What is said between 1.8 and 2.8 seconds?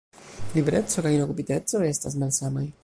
estas malsamaj.